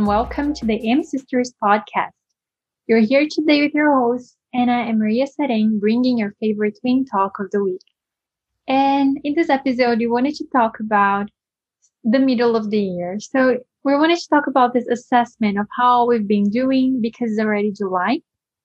[0.00, 2.12] And welcome to the M Sisters podcast.
[2.86, 7.38] You're here today with your host, Anna and Maria Sereng, bringing your favorite twin talk
[7.38, 7.82] of the week.
[8.66, 11.28] And in this episode, we wanted to talk about
[12.02, 13.20] the middle of the year.
[13.20, 17.38] So we wanted to talk about this assessment of how we've been doing because it's
[17.40, 18.22] already July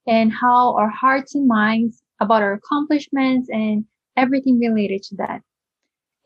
[0.08, 3.84] and how our hearts and minds about our accomplishments and
[4.16, 5.42] everything related to that.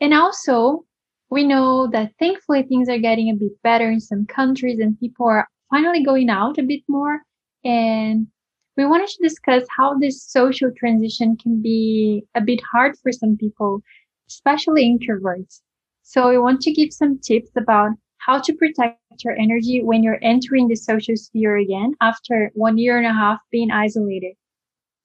[0.00, 0.84] And also,
[1.30, 5.26] we know that thankfully things are getting a bit better in some countries and people
[5.26, 7.20] are finally going out a bit more.
[7.64, 8.26] And
[8.76, 13.36] we wanted to discuss how this social transition can be a bit hard for some
[13.36, 13.80] people,
[14.28, 15.60] especially introverts.
[16.02, 20.18] So we want to give some tips about how to protect your energy when you're
[20.22, 24.34] entering the social sphere again after one year and a half being isolated.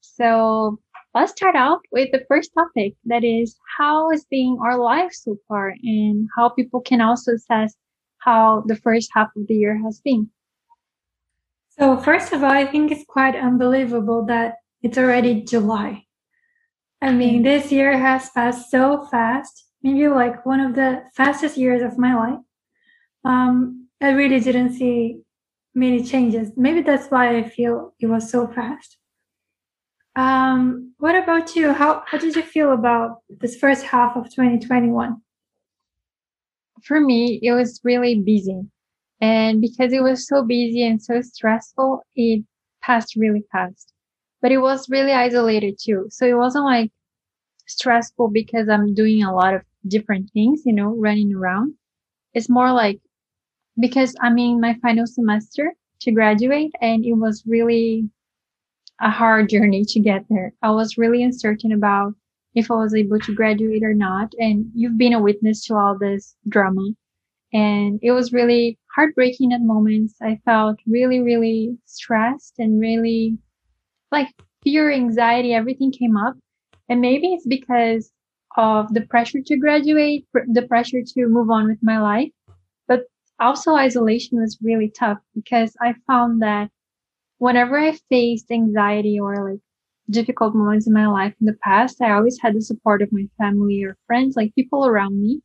[0.02, 0.80] So
[1.16, 5.38] let's start out with the first topic that is how is being our life so
[5.48, 7.74] far and how people can also assess
[8.20, 10.30] how the first half of the year has been.
[11.80, 16.04] So first of all, I think it's quite unbelievable that it's already July.
[17.02, 17.44] I mean, mm.
[17.44, 22.16] this year has passed so fast maybe like one of the fastest years of my
[22.16, 22.40] life.
[23.24, 25.20] Um, I really didn't see
[25.76, 26.52] many changes.
[26.58, 28.98] Maybe that's why I feel it was so fast.
[30.16, 31.74] Um, what about you?
[31.74, 35.22] How how did you feel about this first half of 2021?
[36.84, 38.62] For me, it was really busy.
[39.22, 42.46] And because it was so busy and so stressful, it
[42.82, 43.94] passed really fast.
[44.42, 46.08] But it was really isolated too.
[46.10, 46.92] So it wasn't like
[47.68, 51.76] stressful because I'm doing a lot of different things, you know, running around.
[52.34, 53.02] It's more like
[53.80, 58.10] because I'm in my final semester to graduate and it was really
[59.02, 60.54] a hard journey to get there.
[60.62, 62.14] I was really uncertain about
[62.54, 64.34] if I was able to graduate or not.
[64.40, 66.90] And you've been a witness to all this drama.
[67.54, 70.16] And it was really heartbreaking at moments.
[70.22, 73.38] I felt really, really stressed and really
[74.12, 74.30] like
[74.64, 76.36] fear, anxiety, everything came up.
[76.90, 78.12] And maybe it's because
[78.58, 82.32] of the pressure to graduate, the pressure to move on with my life.
[82.88, 83.02] But
[83.40, 86.70] also isolation was really tough because I found that
[87.38, 89.60] whenever I faced anxiety or like
[90.10, 93.28] difficult moments in my life in the past, I always had the support of my
[93.38, 95.42] family or friends, like people around me.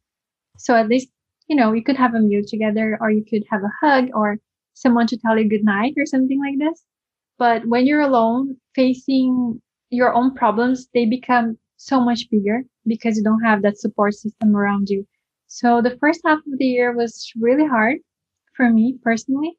[0.58, 1.08] So at least,
[1.48, 4.38] you know, you could have a meal together or you could have a hug or
[4.74, 6.84] someone to tell you good night or something like this.
[7.38, 13.24] But when you're alone facing your own problems, they become so much bigger because you
[13.24, 15.06] don't have that support system around you.
[15.46, 17.98] So the first half of the year was really hard
[18.54, 19.58] for me personally.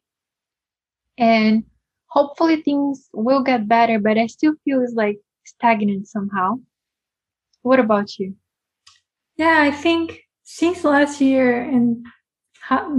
[1.18, 1.64] And
[2.12, 6.60] hopefully things will get better, but I still feel it's like stagnant somehow.
[7.62, 8.36] What about you?
[9.38, 12.06] Yeah, I think since last year and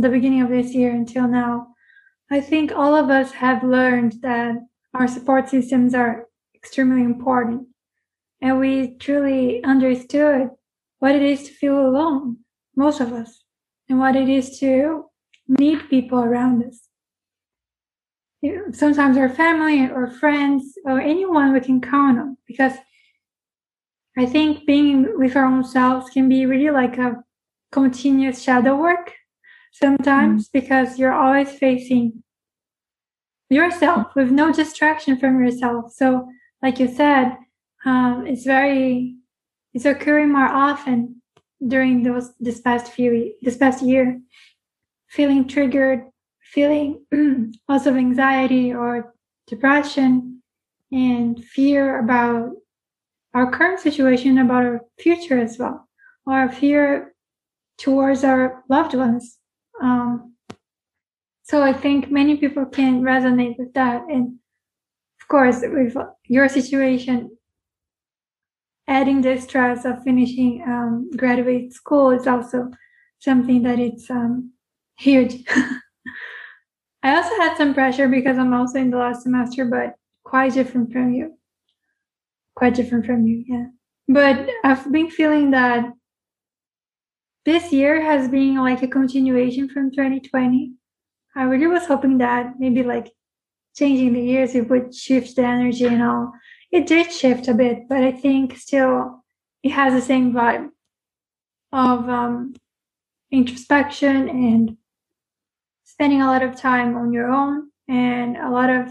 [0.01, 1.69] the beginning of this year until now,
[2.31, 4.57] I think all of us have learned that
[4.95, 7.69] our support systems are extremely important
[8.41, 10.49] and we truly understood
[10.99, 12.39] what it is to feel alone,
[12.77, 13.45] most of us,
[13.89, 15.05] and what it is to
[15.49, 16.82] need people around us.
[18.73, 22.73] Sometimes our family or friends or anyone we can count on, because
[24.17, 27.23] I think being with our own selves can be really like a
[27.71, 29.15] continuous shadow work
[29.73, 30.59] sometimes mm-hmm.
[30.59, 32.23] because you're always facing
[33.49, 35.93] yourself with no distraction from yourself.
[35.93, 36.29] So,
[36.63, 37.37] like you said,
[37.85, 39.17] um, it's very
[39.75, 41.23] it's occurring more often
[41.67, 44.21] during those this past few this past year
[45.09, 46.05] feeling triggered
[46.53, 47.05] feeling
[47.69, 49.15] lots of anxiety or
[49.47, 50.43] depression
[50.93, 52.51] and fear about
[53.35, 55.89] our current situation about our future as well
[56.27, 57.15] or fear
[57.79, 59.39] towards our loved ones
[59.81, 60.35] um,
[61.43, 64.39] so i think many people can resonate with that and
[65.21, 65.97] of course with
[66.29, 67.31] your situation
[68.89, 72.71] adding the stress of finishing um, graduate school is also
[73.21, 74.53] something that it's um,
[74.99, 75.45] huge.
[77.03, 79.95] I also had some pressure because I'm also in the last semester, but
[80.25, 81.37] quite different from you.
[82.55, 83.67] Quite different from you, yeah.
[84.09, 85.87] But I've been feeling that
[87.45, 90.75] this year has been like a continuation from 2020.
[91.35, 93.11] I really was hoping that maybe like
[93.75, 96.33] changing the years it would shift the energy and all
[96.71, 99.25] it did shift a bit, but I think still
[99.63, 100.71] it has the same vibe
[101.73, 102.55] of um,
[103.31, 104.77] introspection and
[105.93, 108.89] spending a lot of time on your own and a lot of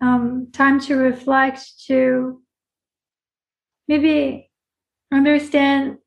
[0.00, 2.40] um, time to reflect, to
[3.86, 4.50] maybe
[5.12, 5.98] understand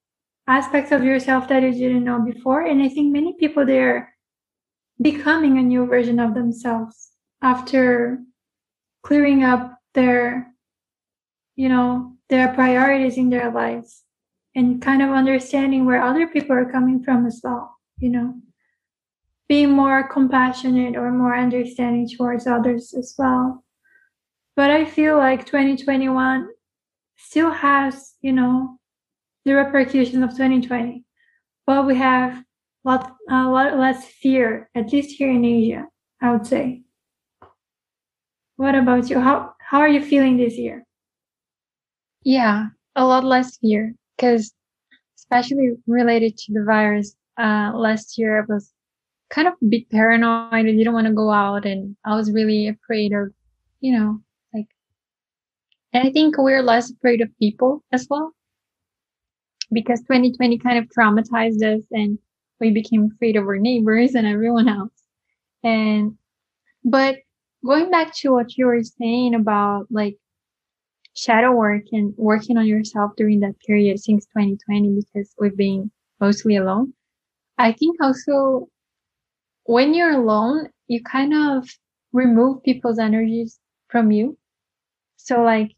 [0.47, 2.62] aspects of yourself that you didn't know before.
[2.62, 4.15] And I think many people they're
[5.00, 7.12] becoming a new version of themselves
[7.44, 8.19] after
[9.03, 10.51] clearing up their,
[11.56, 14.01] you know, their priorities in their lives
[14.56, 18.33] and kind of understanding where other people are coming from as well, you know,
[19.47, 23.63] being more compassionate or more understanding towards others as well.
[24.56, 26.47] But I feel like 2021
[27.18, 28.80] still has, you know,
[29.44, 31.03] the repercussions of 2020,
[31.68, 32.44] but we have
[32.83, 35.86] lot, a lot less fear, at least here in Asia,
[36.21, 36.83] I would say.
[38.56, 39.19] What about you?
[39.19, 40.86] How how are you feeling this year?
[42.24, 44.53] Yeah, a lot less fear because
[45.18, 48.71] especially related to the virus, uh, last year I was
[49.35, 50.53] kind of a bit paranoid.
[50.53, 53.33] I didn't want to go out and I was really afraid of,
[53.81, 54.21] you know,
[54.53, 54.67] like,
[55.91, 58.31] and I think we're less afraid of people as well
[59.73, 62.17] because 2020 kind of traumatized us and
[62.61, 64.93] we became afraid of our neighbors and everyone else.
[65.63, 66.17] And,
[66.85, 67.17] but
[67.65, 70.15] going back to what you were saying about like
[71.13, 75.91] shadow work and working on yourself during that period since 2020 because we've been
[76.21, 76.93] mostly alone.
[77.57, 78.69] I think also
[79.65, 81.67] when you're alone, you kind of
[82.13, 83.59] remove people's energies
[83.89, 84.38] from you.
[85.17, 85.75] So like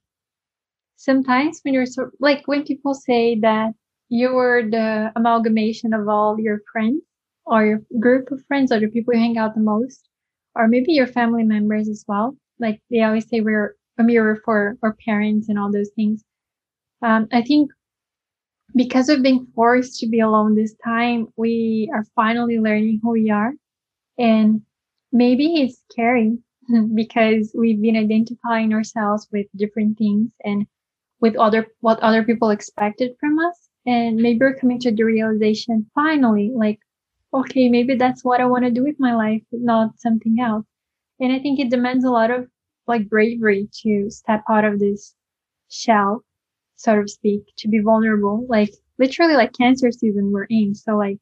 [0.98, 3.74] sometimes when you're so like when people say that
[4.10, 7.01] you're the amalgamation of all your friends
[7.45, 10.10] or your group of friends or the people you hang out the most,
[10.56, 12.36] or maybe your family members as well.
[12.60, 16.24] Like they always say we're a mirror for our parents and all those things.
[17.01, 17.72] Um, I think
[18.75, 23.30] because of being forced to be alone this time, we are finally learning who we
[23.30, 23.54] are.
[24.18, 24.62] And
[25.12, 26.38] maybe it's scary
[26.96, 30.68] because we've been identifying ourselves with different things and
[31.19, 33.69] with other, what other people expected from us.
[33.86, 36.80] And maybe we're coming to the realization finally, like,
[37.34, 40.66] okay, maybe that's what I want to do with my life, not something else.
[41.19, 42.48] And I think it demands a lot of
[42.88, 45.16] like bravery to step out of this
[45.69, 46.24] shell,
[46.75, 50.74] so to speak, to be vulnerable, like literally like cancer season we're in.
[50.75, 51.18] So like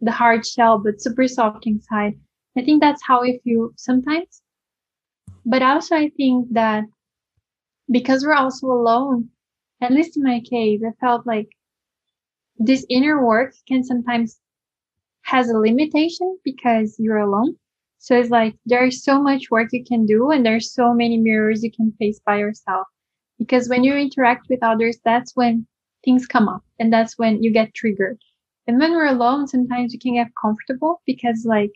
[0.00, 2.18] the hard shell, but super soft inside.
[2.56, 4.42] I think that's how I feel sometimes.
[5.44, 6.84] But also I think that
[7.90, 9.30] because we're also alone,
[9.80, 11.48] at least in my case, I felt like
[12.58, 14.38] this inner work can sometimes
[15.22, 17.56] has a limitation because you're alone.
[17.98, 21.62] So it's like there's so much work you can do and there's so many mirrors
[21.62, 22.86] you can face by yourself.
[23.38, 25.66] Because when you interact with others, that's when
[26.04, 28.18] things come up and that's when you get triggered.
[28.66, 31.72] And when we're alone, sometimes we can get comfortable because like,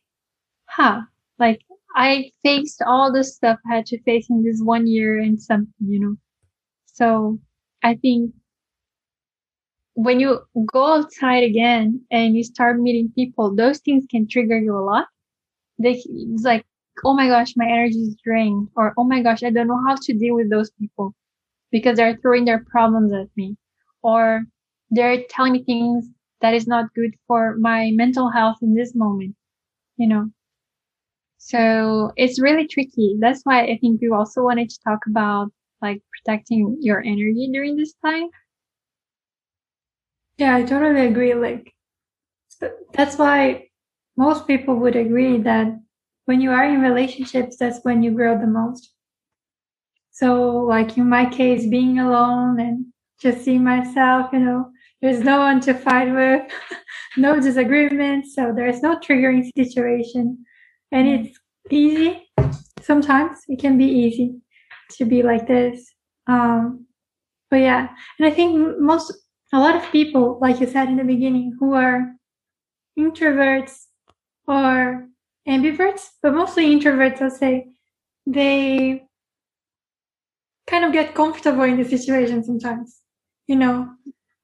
[0.76, 1.02] huh,
[1.38, 1.62] like
[1.96, 5.86] I faced all the stuff I had to face in this one year and something,
[5.88, 6.16] you know.
[6.86, 7.40] So
[7.82, 8.34] I think
[9.94, 10.40] when you
[10.72, 15.06] go outside again and you start meeting people, those things can trigger you a lot.
[15.78, 16.66] They it's like
[17.04, 19.96] oh my gosh my energy is drained or oh my gosh i don't know how
[19.96, 21.14] to deal with those people
[21.72, 23.56] because they're throwing their problems at me
[24.02, 24.44] or
[24.90, 26.08] they're telling me things
[26.42, 29.36] that is not good for my mental health in this moment
[29.98, 30.30] you know
[31.44, 35.50] so it's really tricky that's why i think we also wanted to talk about
[35.82, 38.28] like protecting your energy during this time
[40.38, 41.74] yeah i totally agree like
[42.92, 43.68] that's why
[44.16, 45.68] most people would agree that
[46.26, 48.92] when you are in relationships, that's when you grow the most.
[50.10, 52.86] So, like in my case, being alone and
[53.20, 54.70] just seeing myself, you know,
[55.02, 56.50] there's no one to fight with,
[57.16, 58.34] no disagreements.
[58.34, 60.44] So there's no triggering situation.
[60.92, 61.38] And it's
[61.70, 62.28] easy.
[62.80, 64.36] Sometimes it can be easy
[64.92, 65.92] to be like this.
[66.26, 66.86] Um,
[67.50, 67.88] but yeah,
[68.18, 69.12] and I think most,
[69.52, 72.12] a lot of people, like you said in the beginning, who are
[72.98, 73.84] introverts
[74.46, 75.08] or
[75.48, 77.68] ambiverts, but mostly introverts, I'll say,
[78.26, 79.04] they
[80.66, 83.00] kind of get comfortable in the situation sometimes.
[83.46, 83.90] You know,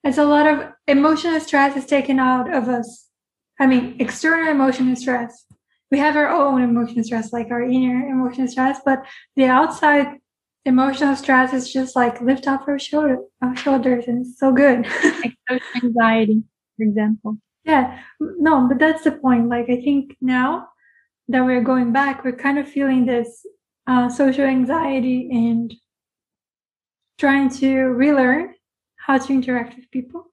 [0.05, 3.09] as a lot of emotional stress is taken out of us.
[3.59, 5.47] I mean, external emotional stress.
[5.91, 9.05] We have our own emotional stress, like our inner emotional stress, but
[9.37, 10.19] the outside
[10.65, 14.87] emotional stress is just like lift off our shoulder, our shoulders, and it's so good.
[15.49, 16.43] like anxiety,
[16.77, 17.39] for example.
[17.65, 19.49] Yeah, no, but that's the point.
[19.49, 20.69] Like, I think now
[21.29, 23.45] that we're going back, we're kind of feeling this
[23.87, 25.75] uh, social anxiety and
[27.19, 28.55] trying to relearn
[28.97, 30.25] how to interact with people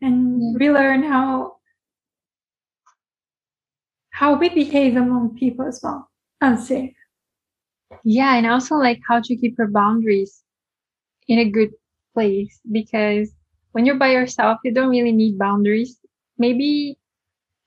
[0.00, 0.66] and yeah.
[0.66, 1.57] relearn how
[4.18, 6.10] how we behave among people as well.
[6.58, 6.94] Say.
[8.02, 10.42] Yeah, and also like how to keep your boundaries
[11.28, 11.70] in a good
[12.14, 13.32] place because
[13.72, 16.00] when you're by yourself, you don't really need boundaries
[16.36, 16.98] maybe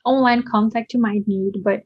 [0.05, 1.83] online contact you might need, but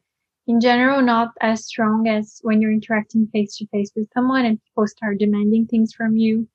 [0.48, 4.60] in general not as strong as when you're interacting face to face with someone and
[4.64, 6.48] people start demanding things from you,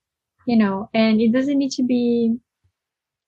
[0.46, 2.36] you know, and it doesn't need to be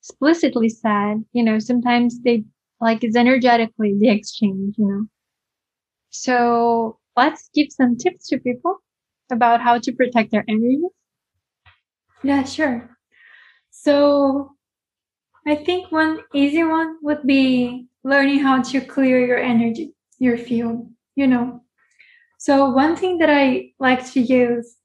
[0.00, 2.44] explicitly said, you know, sometimes they
[2.82, 5.06] like it's energetically the exchange, you know.
[6.10, 8.78] So let's give some tips to people
[9.30, 10.82] about how to protect their energy.
[12.24, 12.90] Yeah, sure.
[13.70, 14.56] So
[15.46, 20.90] I think one easy one would be learning how to clear your energy, your field,
[21.14, 21.62] you know.
[22.38, 24.76] So one thing that I like to use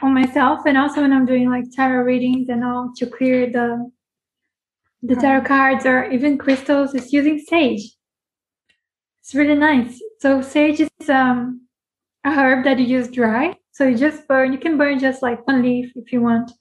[0.00, 3.90] on myself and also when I'm doing like tarot readings and all to clear the
[5.02, 7.96] the tarot cards or even crystals is using sage.
[9.20, 10.00] It's really nice.
[10.20, 11.66] So sage is um
[12.24, 13.54] a herb that you use dry.
[13.72, 14.52] So you just burn.
[14.52, 16.52] You can burn just like one leaf if you want.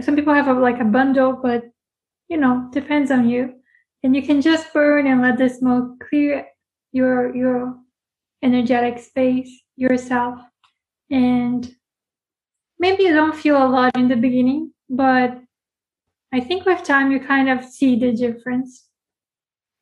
[0.00, 1.64] Some people have a, like a bundle, but
[2.28, 3.54] you know, depends on you.
[4.02, 6.46] And you can just burn and let the smoke clear
[6.92, 7.76] your your
[8.42, 10.40] energetic space, yourself.
[11.10, 11.70] And
[12.78, 15.40] maybe you don't feel a lot in the beginning, but
[16.32, 18.88] I think with time you kind of see the difference.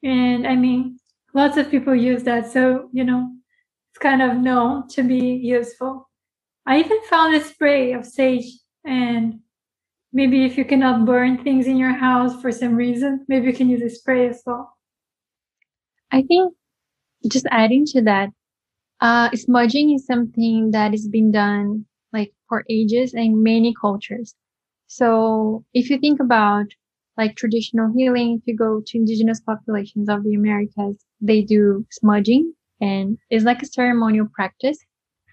[0.02, 0.98] And I mean,
[1.34, 2.52] lots of people use that.
[2.52, 3.30] So, you know,
[3.90, 6.08] it's kind of known to be useful.
[6.66, 8.46] I even found a spray of sage
[8.84, 9.40] and
[10.12, 13.68] maybe if you cannot burn things in your house for some reason, maybe you can
[13.68, 14.76] use a spray as well.
[16.10, 16.54] I think
[17.30, 18.30] just adding to that,
[19.00, 24.34] uh, smudging is something that has been done like for ages in many cultures.
[24.94, 26.66] So if you think about
[27.18, 32.54] like traditional healing, if you go to indigenous populations of the Americas, they do smudging
[32.80, 34.78] and it's like a ceremonial practice.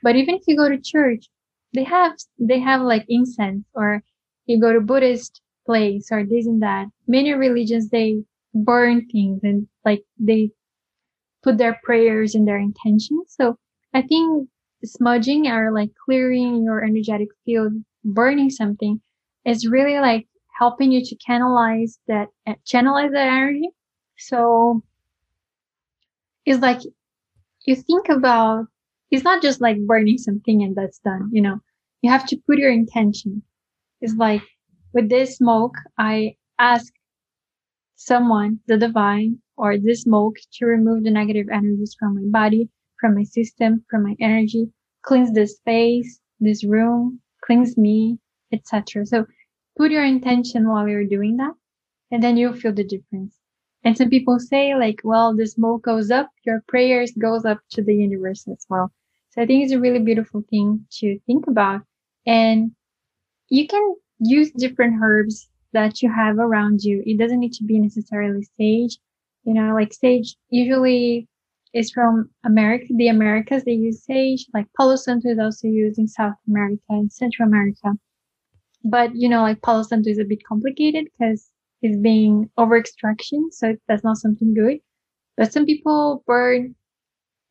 [0.01, 1.25] But even if you go to church,
[1.75, 4.01] they have, they have like incense or
[4.47, 6.87] you go to Buddhist place or this and that.
[7.07, 8.23] Many religions, they
[8.55, 10.49] burn things and like they
[11.43, 13.35] put their prayers and their intentions.
[13.37, 13.57] So
[13.93, 14.49] I think
[14.83, 19.01] smudging or like clearing your energetic field, burning something
[19.45, 20.27] is really like
[20.59, 23.69] helping you to canalize that, eh, channelize that energy.
[24.17, 24.81] So
[26.45, 26.79] it's like
[27.65, 28.65] you think about,
[29.11, 31.59] it's not just like burning something and that's done, you know,
[32.01, 33.43] you have to put your intention.
[34.01, 34.41] It's like
[34.93, 36.91] with this smoke, I ask
[37.95, 42.67] someone, the divine or this smoke to remove the negative energies from my body,
[42.99, 44.71] from my system, from my energy,
[45.03, 48.17] cleanse this space, this room, cleanse me,
[48.51, 49.05] etc.
[49.05, 49.25] So
[49.77, 51.53] put your intention while you're doing that
[52.11, 53.35] and then you'll feel the difference.
[53.83, 57.81] And some people say like, well, the smoke goes up, your prayers goes up to
[57.81, 58.91] the universe as well.
[59.31, 61.81] So I think it's a really beautiful thing to think about.
[62.27, 62.71] And
[63.49, 67.01] you can use different herbs that you have around you.
[67.05, 68.97] It doesn't need to be necessarily sage.
[69.43, 71.27] You know, like sage usually
[71.73, 73.63] is from America, the Americas.
[73.63, 77.93] They use sage, like Palo Santo is also used in South America and Central America.
[78.83, 81.49] But, you know, like Palo Santo is a bit complicated because
[81.81, 83.51] it's being over extraction.
[83.51, 84.79] So that's not something good.
[85.37, 86.75] But some people burn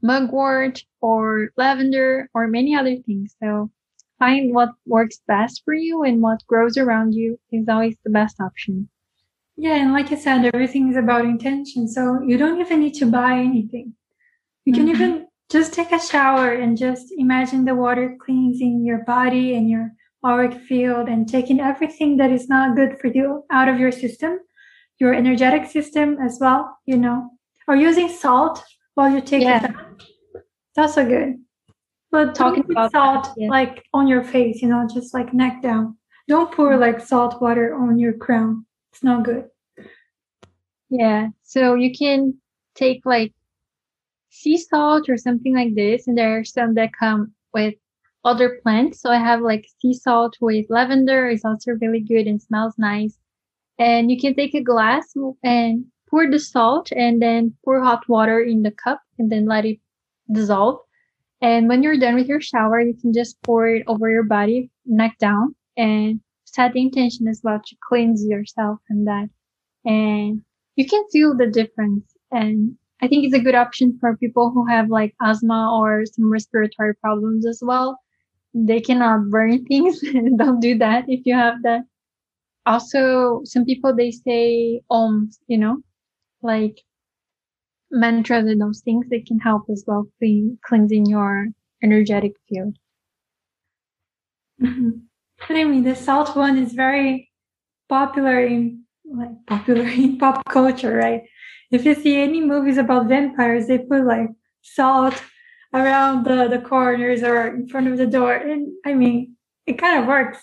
[0.03, 3.35] mugwort or lavender or many other things.
[3.43, 3.71] So
[4.19, 8.41] find what works best for you and what grows around you is always the best
[8.41, 8.89] option.
[9.57, 11.89] Yeah, and like I said, everything is about intention.
[11.89, 13.95] So you don't even need to buy anything.
[14.65, 15.03] You can mm-hmm.
[15.03, 19.91] even just take a shower and just imagine the water cleansing your body and your
[20.25, 24.39] auric field and taking everything that is not good for you out of your system,
[24.99, 27.31] your energetic system as well, you know,
[27.67, 28.63] or using salt
[28.95, 29.65] while you take yeah.
[29.65, 29.75] it.
[30.35, 31.37] It's also good.
[32.11, 33.49] But talking about salt that, yeah.
[33.49, 35.97] like on your face, you know, just like neck down.
[36.29, 36.81] Don't pour mm-hmm.
[36.81, 38.67] like salt water on your crown.
[38.93, 39.49] It's not good.
[40.91, 41.29] Yeah.
[41.45, 42.35] So you can
[42.75, 43.33] take like
[44.31, 46.09] sea salt or something like this.
[46.09, 47.75] And there are some that come with
[48.25, 49.01] other plants.
[49.01, 51.29] So I have like sea salt with lavender.
[51.29, 53.19] It's also really good and smells nice.
[53.79, 58.41] And you can take a glass and pour the salt and then pour hot water
[58.41, 59.79] in the cup and then let it
[60.31, 60.81] dissolve.
[61.41, 64.71] And when you're done with your shower, you can just pour it over your body,
[64.85, 69.29] neck down, and set the intention as well to cleanse yourself from that.
[69.87, 70.43] And
[70.77, 72.13] you can feel the difference.
[72.31, 76.31] And I think it's a good option for people who have like asthma or some
[76.31, 77.99] respiratory problems as well.
[78.55, 80.01] They cannot burn things.
[80.37, 81.83] Don't do that if you have that.
[82.67, 85.79] Also, some people they say ohms, you know,
[86.43, 86.83] like
[87.91, 89.07] mantras and those things.
[89.09, 91.49] They can help as well clean, cleansing your
[91.83, 92.77] energetic field.
[94.61, 94.91] Mm-hmm.
[95.49, 97.31] I mean, the salt one is very
[97.89, 101.23] popular in like popular in pop culture, right?
[101.71, 104.29] if you see any movies about vampires, they put like
[104.63, 105.23] salt
[105.73, 108.35] around the, the corners or in front of the door.
[108.35, 109.37] And I mean,
[109.67, 110.43] it kind of works.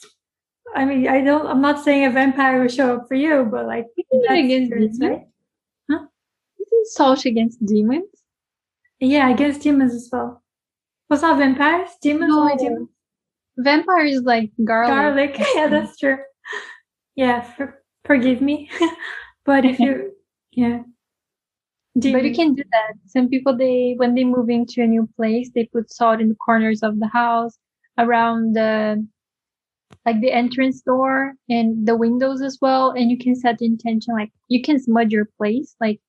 [0.76, 3.66] I mean, I don't, I'm not saying a vampire will show up for you, but
[3.66, 5.22] like, that's against demons, right?
[5.90, 6.06] Huh?
[6.60, 8.10] Isn't salt against demons?
[9.00, 10.44] Yeah, against demons as well.
[11.10, 11.92] Was not vampires?
[12.02, 12.42] Demons no.
[12.42, 12.90] only demons?
[13.58, 15.36] Vampires like garlic.
[15.36, 15.48] Garlic.
[15.56, 16.18] yeah, that's true.
[17.16, 18.70] Yeah, for, forgive me.
[19.46, 20.12] but if you,
[20.52, 20.82] yeah.
[22.00, 22.94] Do but you can do that.
[23.08, 26.36] Some people, they when they move into a new place, they put salt in the
[26.36, 27.58] corners of the house,
[27.98, 29.06] around the
[30.06, 32.92] like the entrance door and the windows as well.
[32.92, 36.00] And you can set the intention, like you can smudge your place, like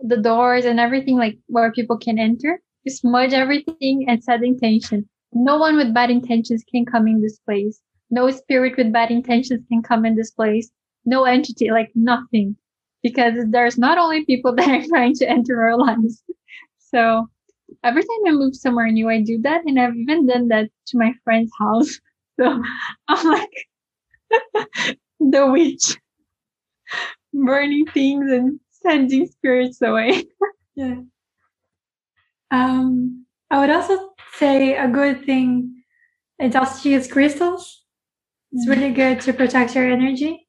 [0.00, 2.60] the doors and everything, like where people can enter.
[2.84, 5.08] You smudge everything and set the intention.
[5.32, 7.80] No one with bad intentions can come in this place.
[8.10, 10.70] No spirit with bad intentions can come in this place.
[11.04, 12.56] No entity, like nothing.
[13.02, 16.22] Because there's not only people that are trying to enter our lives.
[16.78, 17.28] So
[17.84, 19.62] every time I move somewhere new, I do that.
[19.66, 21.98] And I've even done that to my friend's house.
[22.40, 22.62] So
[23.08, 23.50] I'm like
[25.20, 25.98] the witch
[27.32, 30.24] burning things and sending spirits away.
[30.74, 30.96] yeah.
[32.50, 35.82] Um, I would also say a good thing
[36.38, 37.84] is also to use crystals.
[38.52, 40.46] It's really good to protect your energy.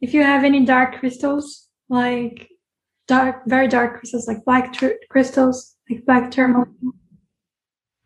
[0.00, 2.48] If you have any dark crystals, like
[3.06, 6.74] dark, very dark crystals, like black tr- crystals, like black tourmaline,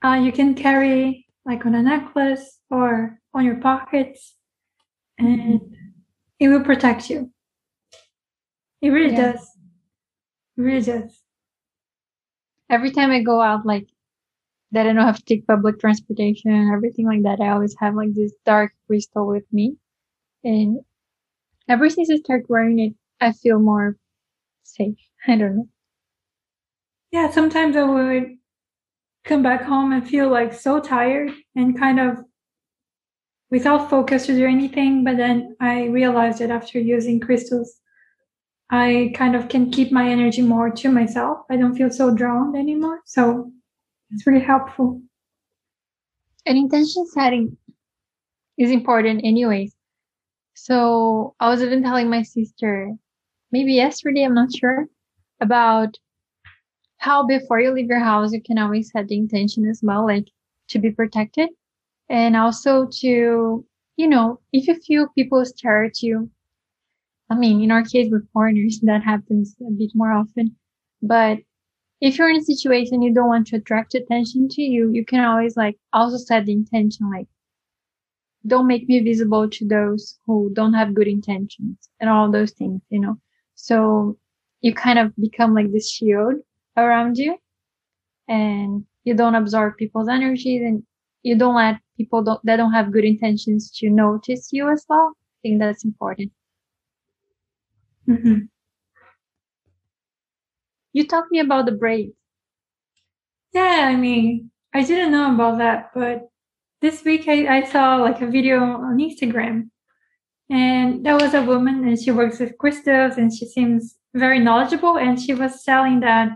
[0.04, 4.34] uh, you can carry like on a necklace or on your pockets,
[5.18, 5.60] and
[6.40, 7.30] it will protect you.
[8.82, 9.32] It really yeah.
[9.32, 9.40] does.
[10.56, 11.22] It really does.
[12.68, 13.86] Every time I go out, like
[14.72, 17.40] that I don't have to take public transportation and everything like that.
[17.40, 19.76] I always have like this dark crystal with me.
[20.42, 20.80] And
[21.68, 23.96] ever since I started wearing it, I feel more
[24.62, 24.98] safe.
[25.26, 25.68] I don't know.
[27.10, 28.36] Yeah, sometimes I would
[29.24, 32.18] come back home and feel like so tired and kind of
[33.50, 35.04] without focus to do anything.
[35.04, 37.80] But then I realized that after using crystals,
[38.70, 41.38] I kind of can keep my energy more to myself.
[41.50, 43.00] I don't feel so drowned anymore.
[43.04, 43.52] So
[44.10, 45.00] it's really helpful.
[46.44, 47.56] And intention setting
[48.58, 49.74] is important anyways.
[50.54, 52.92] So I was even telling my sister,
[53.52, 54.86] maybe yesterday, I'm not sure,
[55.40, 55.98] about
[56.98, 60.28] how before you leave your house, you can always set the intention as well, like
[60.68, 61.50] to be protected.
[62.08, 63.64] And also to,
[63.96, 66.30] you know, if you feel people stare at you,
[67.30, 70.56] I mean, in our case with foreigners, that happens a bit more often,
[71.02, 71.38] but
[72.00, 75.20] if you're in a situation you don't want to attract attention to you, you can
[75.20, 77.26] always like also set the intention like,
[78.46, 82.80] don't make me visible to those who don't have good intentions and all those things,
[82.90, 83.18] you know.
[83.56, 84.16] So
[84.60, 86.34] you kind of become like this shield
[86.76, 87.36] around you
[88.28, 90.82] and you don't absorb people's energies and
[91.22, 95.14] you don't let people don't, that don't have good intentions to notice you as well.
[95.16, 96.32] I think that's important.
[98.08, 98.46] Mm-hmm.
[100.92, 102.14] You talked me about the braids.
[103.52, 106.28] Yeah, I mean, I didn't know about that, but
[106.80, 109.70] this week I, I saw like a video on Instagram
[110.50, 114.98] and that was a woman and she works with crystals and she seems very knowledgeable
[114.98, 116.28] and she was telling that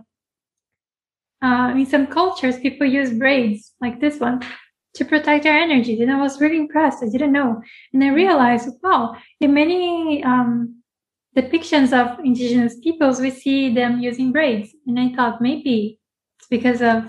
[1.42, 4.40] uh, in some cultures people use braids like this one
[4.94, 8.68] to protect their energies and i was really impressed i didn't know and i realized
[8.82, 10.80] wow in many um,
[11.36, 14.74] depictions of indigenous peoples, we see them using braids.
[14.86, 15.98] And I thought maybe
[16.38, 17.04] it's because of,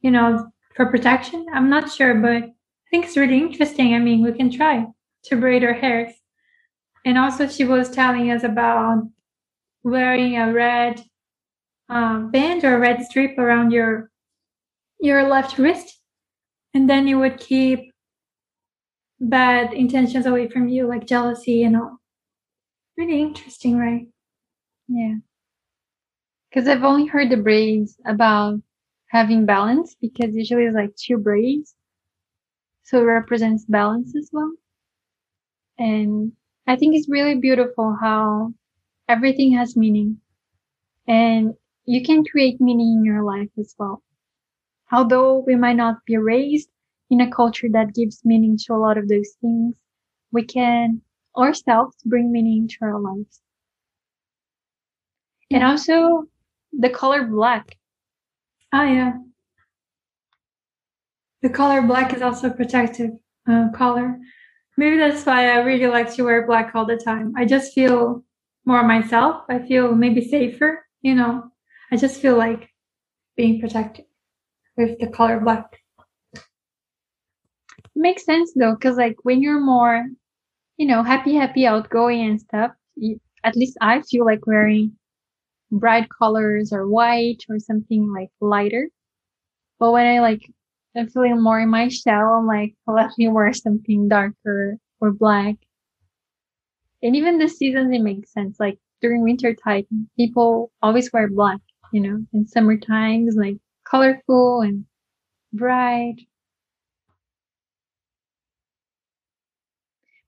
[0.00, 1.46] you know, for protection.
[1.52, 2.52] I'm not sure, but I
[2.90, 3.94] think it's really interesting.
[3.94, 4.86] I mean, we can try
[5.26, 6.12] to braid her hairs.
[7.04, 9.04] And also, she was telling us about
[9.84, 11.02] wearing a red
[11.88, 14.10] um, band or red strip around your
[14.98, 16.00] your left wrist,
[16.74, 17.92] and then you would keep
[19.20, 21.98] bad intentions away from you, like jealousy and all.
[22.96, 24.08] Really interesting, right?
[24.88, 25.16] Yeah.
[26.48, 28.60] Because I've only heard the braids about
[29.08, 31.74] having balance because usually it's like two braids.
[32.84, 34.52] So it represents balance as well.
[35.78, 36.32] And
[36.66, 38.52] I think it's really beautiful how
[39.08, 40.20] everything has meaning
[41.06, 44.02] and you can create meaning in your life as well.
[44.90, 46.68] Although we might not be raised
[47.10, 49.76] in a culture that gives meaning to a lot of those things,
[50.32, 51.00] we can
[51.36, 53.40] ourselves bring meaning to our lives.
[55.48, 55.58] Yeah.
[55.58, 56.24] And also
[56.72, 57.76] the color black.
[58.72, 59.12] Ah, yeah.
[61.42, 63.10] The color black is also a protective
[63.46, 64.18] uh, color.
[64.76, 67.32] Maybe that's why I really like to wear black all the time.
[67.36, 68.24] I just feel
[68.64, 69.44] more myself.
[69.48, 71.50] I feel maybe safer, you know.
[71.90, 72.70] I just feel like
[73.36, 74.06] being protected
[74.76, 75.80] with the color black.
[77.94, 80.06] Makes sense though, because like when you're more,
[80.76, 84.92] you know, happy, happy, outgoing and stuff, you, at least I feel like wearing
[85.72, 88.90] bright colors or white or something like lighter.
[89.78, 90.42] But when I like,
[90.96, 95.56] I'm feeling more in my shell, I'm like, let me wear something darker or black.
[97.02, 98.58] And even the seasons, it makes sense.
[98.58, 101.60] Like during winter time, people always wear black,
[101.92, 104.86] you know, in summer times, like colorful and
[105.52, 106.16] bright.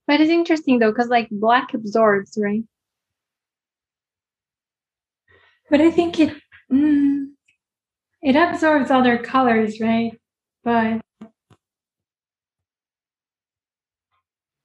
[0.07, 2.63] But it's interesting though, because like black absorbs, right?
[5.69, 6.35] But I think it
[6.71, 7.27] mm,
[8.21, 10.18] it absorbs other colors, right?
[10.63, 11.01] But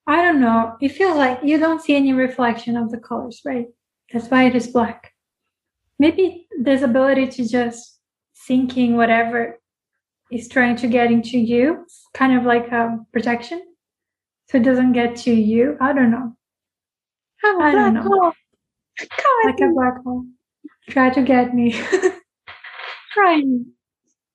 [0.07, 0.77] I don't know.
[0.81, 3.67] It feels like you don't see any reflection of the colors, right?
[4.13, 5.13] That's why it is black.
[5.99, 7.99] Maybe this ability to just
[8.47, 9.59] thinking whatever
[10.31, 13.63] is trying to get into you, kind of like a protection
[14.49, 15.77] so it doesn't get to you.
[15.81, 16.37] I don't know.
[17.45, 18.03] I don't know.
[18.03, 18.33] hole.
[18.99, 20.27] God, Like a black hole.
[20.89, 21.73] Try to get me.
[23.13, 23.67] crying.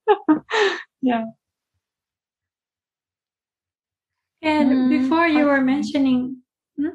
[1.02, 1.26] yeah.
[4.41, 6.41] And Mm, before you were mentioning,
[6.78, 6.89] hmm?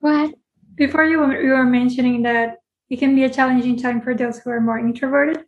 [0.00, 0.34] What?
[0.78, 4.38] before you were, you were mentioning that it can be a challenging time for those
[4.38, 5.44] who are more introverted.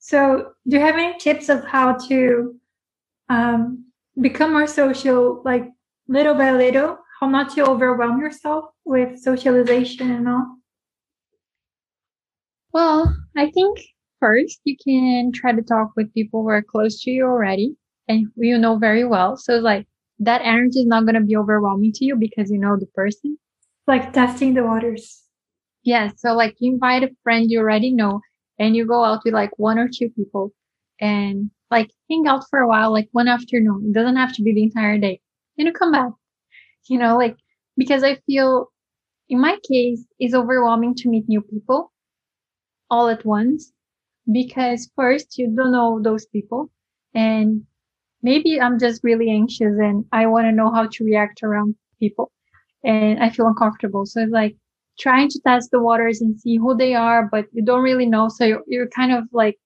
[0.00, 2.60] So, do you have any tips of how to
[3.28, 3.84] um,
[4.20, 5.68] become more social, like
[6.08, 6.98] little by little?
[7.20, 10.56] How not to overwhelm yourself with socialization and all?
[12.72, 13.80] Well, I think
[14.20, 17.76] first you can try to talk with people who are close to you already
[18.08, 19.36] and you know very well.
[19.36, 19.86] So it's like
[20.20, 23.38] that energy is not going to be overwhelming to you because you know the person.
[23.86, 25.22] Like testing the waters.
[25.82, 26.10] Yeah.
[26.16, 28.20] So like you invite a friend you already know
[28.58, 30.52] and you go out with like one or two people
[31.00, 33.86] and like hang out for a while, like one afternoon.
[33.88, 35.20] It doesn't have to be the entire day.
[35.56, 36.10] And you come back,
[36.88, 37.36] you know, like
[37.76, 38.68] because I feel
[39.28, 41.92] in my case it's overwhelming to meet new people
[42.90, 43.72] all at once
[44.30, 46.70] because first you don't know those people
[47.14, 47.62] and
[48.22, 52.32] maybe I'm just really anxious and I want to know how to react around people
[52.84, 54.06] and I feel uncomfortable.
[54.06, 54.56] So it's like
[54.98, 58.28] trying to test the waters and see who they are, but you don't really know.
[58.28, 59.56] So you're, you're kind of like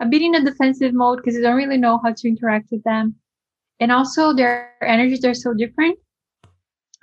[0.00, 2.82] a bit in a defensive mode because you don't really know how to interact with
[2.84, 3.16] them.
[3.80, 5.98] And also their energies are so different.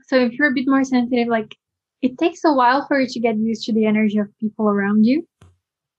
[0.08, 1.56] So if you're a bit more sensitive, like
[2.02, 5.06] it takes a while for you to get used to the energy of people around
[5.06, 5.28] you.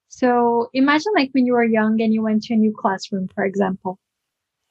[0.09, 3.45] So imagine like when you were young and you went to a new classroom, for
[3.45, 3.99] example.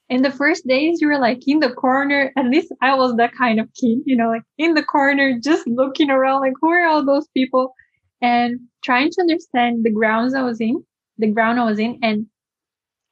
[0.10, 2.32] In the first days, you were like in the corner.
[2.38, 5.68] At least I was that kind of kid, you know, like in the corner, just
[5.68, 7.74] looking around, like who are all those people,
[8.22, 10.84] and trying to understand the grounds I was in,
[11.18, 12.00] the ground I was in.
[12.02, 12.28] And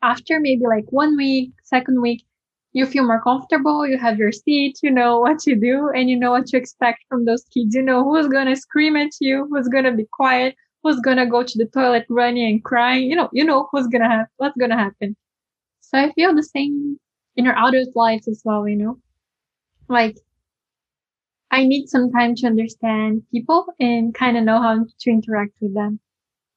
[0.01, 2.25] after maybe like one week, second week,
[2.73, 3.88] you feel more comfortable.
[3.88, 4.79] You have your seat.
[4.83, 7.75] You know what to do, and you know what to expect from those kids.
[7.75, 11.57] You know who's gonna scream at you, who's gonna be quiet, who's gonna go to
[11.57, 13.10] the toilet running and crying.
[13.10, 15.15] You know, you know who's gonna have what's gonna happen.
[15.88, 17.00] So I feel the same
[17.38, 19.00] in our adult lives as well, you know?
[19.88, 20.17] Like,
[21.50, 25.73] I need some time to understand people and kind of know how to interact with
[25.73, 26.02] them.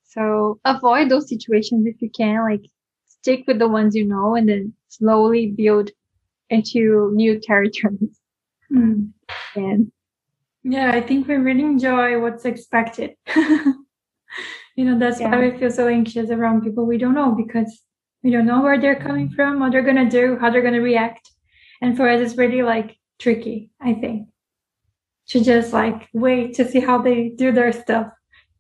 [0.03, 2.65] So avoid those situations if you can, like
[3.07, 5.91] stick with the ones you know and then slowly build
[6.49, 8.19] into new territories.
[8.69, 9.05] Hmm.
[9.55, 9.93] And
[10.65, 13.15] Yeah, I think we really enjoy what's expected.
[14.75, 15.31] you know, that's Yeah.
[15.31, 17.85] why we feel so anxious around people we don't know because
[18.23, 21.31] we don't know where they're coming from, what they're gonna do, how they're gonna react.
[21.83, 24.29] And for us, it's really like tricky, I think,
[25.29, 28.13] to just like wait to see how they do their stuff,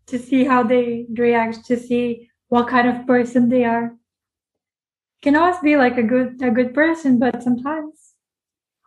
[0.06, 3.96] to see how they react, to see what kind of person they are.
[5.22, 8.14] Can always be like a good a good person, but sometimes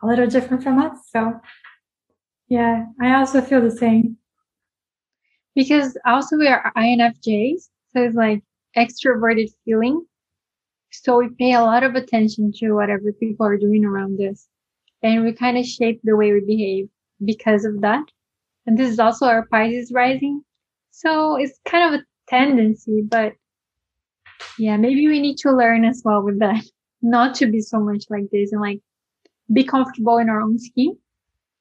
[0.02, 0.98] a little different from us.
[1.10, 1.40] So
[2.48, 4.18] yeah, I also feel the same.
[5.54, 8.42] because also we are INFJs, so it's like
[8.76, 10.04] extroverted feeling.
[11.02, 14.46] So we pay a lot of attention to whatever people are doing around us.
[15.02, 16.88] And we kind of shape the way we behave
[17.24, 18.04] because of that.
[18.66, 20.42] And this is also our Pisces rising.
[20.92, 23.34] So it's kind of a tendency, but
[24.56, 26.64] yeah, maybe we need to learn as well with that.
[27.02, 28.80] Not to be so much like this and like
[29.52, 30.96] be comfortable in our own skin.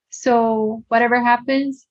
[0.10, 1.86] So whatever happens,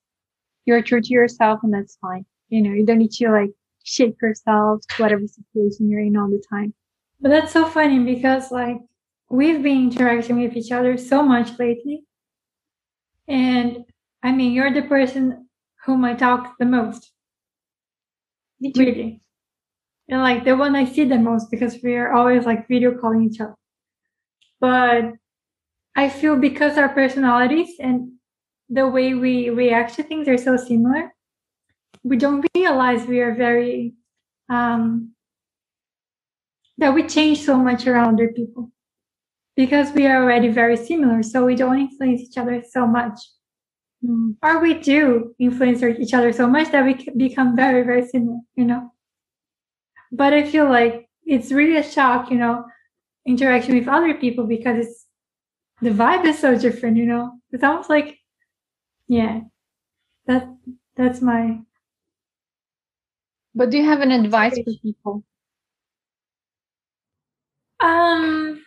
[0.65, 2.25] you're true to yourself and that's fine.
[2.49, 3.51] You know, you don't need to like
[3.83, 6.73] shape yourself to whatever situation you're in all the time.
[7.23, 8.77] But that's so funny because like
[9.31, 12.05] we've been interacting with each other so much lately.
[13.27, 13.83] And
[14.23, 15.49] I mean, you're the person
[15.85, 17.11] whom I talk the most.
[18.75, 19.21] Really.
[20.09, 23.23] And like the one I see the most because we are always like video calling
[23.23, 23.55] each other.
[24.59, 25.13] But
[25.95, 28.13] I feel because our personalities and
[28.69, 31.13] the way we react to things are so similar,
[32.03, 33.95] we don't realize we are very
[34.49, 35.12] um
[36.77, 38.71] that we change so much around other people.
[39.55, 43.19] Because we are already very similar so we don't influence each other so much.
[44.03, 44.35] Mm.
[44.43, 48.65] or we do influence each other so much that we become very very similar you
[48.65, 48.91] know?
[50.11, 52.65] But i feel like it's really a shock you know
[53.25, 55.05] interaction with other people because it's
[55.81, 57.31] the vibe is so different you know?
[57.51, 58.17] It's almost like
[59.07, 59.41] yeah
[60.27, 60.49] that
[60.97, 61.59] that's my
[63.55, 65.23] but do you have an advice for people
[67.79, 68.63] um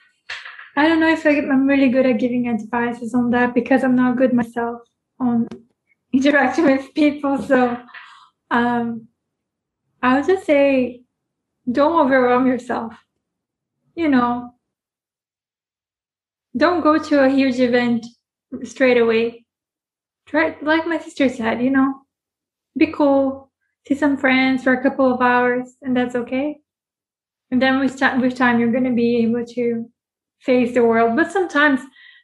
[0.77, 4.19] I don't know if I'm really good at giving advices on that because I'm not
[4.19, 4.83] good myself
[5.19, 5.49] on
[6.13, 7.39] interacting with people.
[7.43, 7.79] So
[8.51, 9.09] um,
[10.03, 11.03] I would just say
[11.71, 12.95] don't overwhelm yourself.
[13.95, 14.55] You know,
[16.57, 18.07] don't go to a huge event
[18.65, 19.45] straight away.
[20.27, 21.95] Try, like my sister said, you know,
[22.77, 23.53] be cool,
[23.87, 26.59] see some friends for a couple of hours, and that's okay.
[27.51, 29.91] And then with time, with time, you're going to be able to
[30.41, 31.17] face the world.
[31.17, 31.81] But sometimes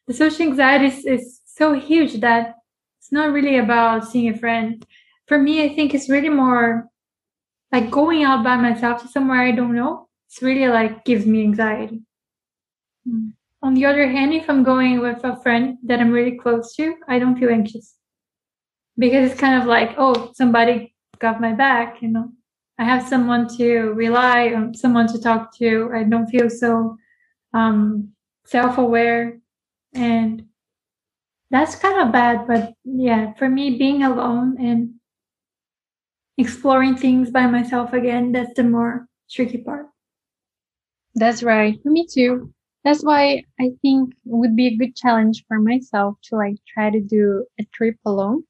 [0.06, 2.56] the social anxiety is, is so huge that
[2.98, 4.84] it's not really about seeing a friend.
[5.26, 6.88] For me, I think it's really more
[7.70, 10.08] like going out by myself to somewhere I don't know.
[10.28, 12.02] It's really like gives me anxiety.
[13.08, 13.32] Mm.
[13.62, 16.94] On the other hand, if I'm going with a friend that I'm really close to,
[17.08, 17.96] I don't feel anxious
[18.98, 22.32] because it's kind of like, oh, somebody got my back, you know.
[22.82, 25.90] I have someone to rely on, someone to talk to.
[25.94, 26.96] I don't feel so
[27.54, 28.12] um,
[28.46, 29.38] self-aware.
[29.94, 30.46] And
[31.50, 34.94] that's kind of bad but yeah for me being alone and
[36.38, 39.86] exploring things by myself again that's the more tricky part.
[41.14, 41.78] That's right.
[41.82, 42.52] For me too.
[42.84, 46.90] That's why i think it would be a good challenge for myself to like try
[46.90, 48.44] to do a trip alone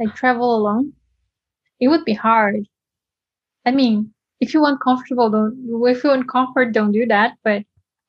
[0.00, 0.94] like travel alone.
[1.80, 2.68] It would be hard
[3.66, 5.54] i mean if you want comfortable don't
[5.88, 7.62] if you want comfort don't do that but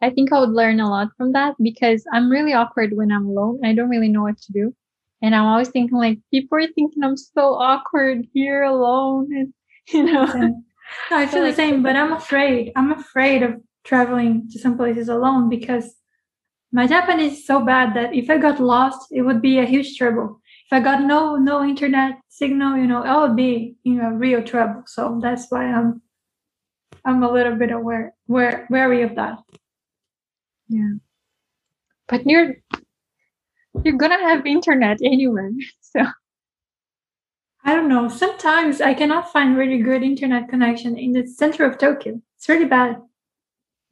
[0.03, 3.25] I think I would learn a lot from that because I'm really awkward when I'm
[3.25, 3.61] alone.
[3.63, 4.75] I don't really know what to do.
[5.21, 9.53] And I'm always thinking like people are thinking I'm so awkward here alone and
[9.93, 10.25] you know.
[10.25, 10.61] no,
[11.09, 12.73] I feel the same, but I'm afraid.
[12.75, 15.95] I'm afraid of traveling to some places alone because
[16.73, 19.95] my Japanese is so bad that if I got lost, it would be a huge
[19.97, 20.41] trouble.
[20.73, 24.81] If I got no no internet signal, you know, I'll be in a real trouble.
[24.87, 26.01] So that's why I'm
[27.05, 29.37] I'm a little bit aware, where, wary of that.
[30.67, 30.93] Yeah.
[32.07, 32.55] But you're
[33.83, 35.51] you're gonna have internet anywhere.
[35.81, 36.07] So
[37.63, 38.07] I don't know.
[38.07, 42.19] Sometimes I cannot find really good internet connection in the center of Tokyo.
[42.35, 42.97] It's really bad.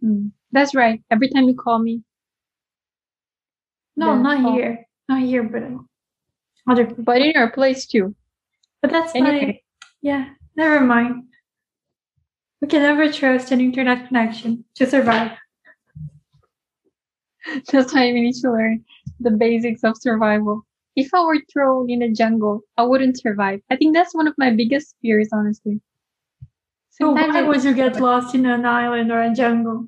[0.04, 1.04] Mm, that's right.
[1.12, 2.02] Every time you call me.
[3.96, 4.56] No, not call.
[4.56, 4.88] here.
[5.08, 5.62] Not here, but
[6.70, 8.16] other But in your place too.
[8.82, 9.60] But that's my
[10.02, 11.26] yeah, never mind.
[12.62, 15.32] We can never trust an internet connection to survive.
[17.72, 18.86] That's why we need to learn
[19.20, 20.66] the basics of survival.
[20.96, 23.62] If I were thrown in a jungle, I wouldn't survive.
[23.72, 25.82] I think that's one of my biggest fears, honestly.
[26.90, 29.88] So why I would you get lost in an island or a jungle?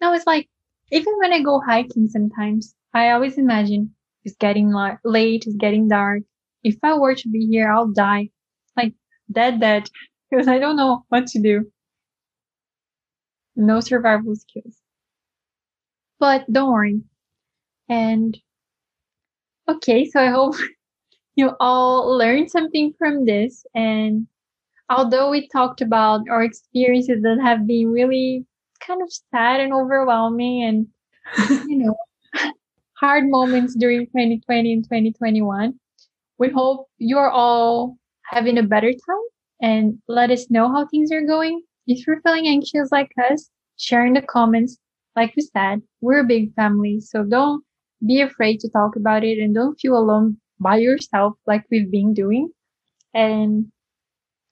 [0.00, 0.48] No, it's like
[0.90, 4.72] even when I go hiking, sometimes I always imagine it's getting
[5.04, 6.22] late, it's getting dark.
[6.64, 8.30] If I were to be here, I'll die,
[8.76, 8.94] like
[9.30, 9.90] dead, dead,
[10.30, 11.70] because I don't know what to do.
[13.56, 14.82] No survival skills.
[16.18, 17.02] But don't worry.
[17.88, 18.40] And
[19.68, 20.54] okay, so I hope
[21.36, 23.64] you all learned something from this.
[23.74, 24.26] And
[24.90, 28.46] although we talked about our experiences that have been really
[28.86, 30.88] kind of sad and overwhelming and,
[31.68, 31.96] you know,
[33.02, 35.74] hard moments during 2020 and 2021,
[36.38, 39.26] we hope you're all having a better time
[39.60, 41.62] and let us know how things are going.
[41.86, 44.78] If you're feeling anxious like us, share in the comments
[45.16, 47.62] like we said, we're a big family, so don't
[48.06, 52.14] be afraid to talk about it and don't feel alone by yourself like we've been
[52.14, 52.50] doing.
[53.14, 53.70] And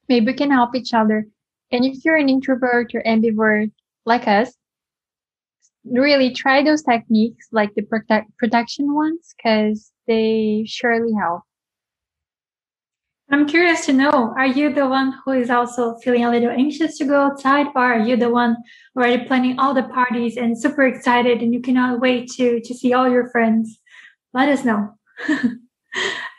[0.09, 1.27] maybe we can help each other.
[1.73, 3.73] And if you're an introvert or ambivert
[4.05, 4.53] like us,
[5.85, 11.43] really try those techniques like the protect protection ones because they surely help.
[13.33, 16.99] I'm curious to know, are you the one who is also feeling a little anxious
[16.99, 18.57] to go outside or are you the one
[18.97, 22.93] already planning all the parties and super excited and you cannot wait to, to see
[22.93, 23.79] all your friends?
[24.35, 24.95] Let us know.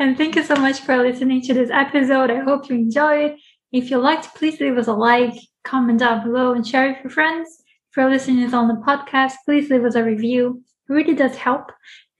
[0.01, 2.31] And thank you so much for listening to this episode.
[2.31, 3.35] I hope you enjoyed.
[3.71, 7.11] If you liked, please leave us a like, comment down below, and share with your
[7.11, 7.60] friends.
[7.91, 10.63] If you're listening on the podcast, please leave us a review.
[10.89, 11.73] It really does help.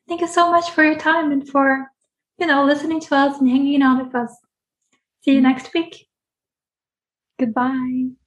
[0.08, 1.90] Thank you so much for your time and for,
[2.38, 4.36] you know, listening to us and hanging out with us.
[5.22, 6.08] See you next week.
[7.40, 8.21] Goodbye.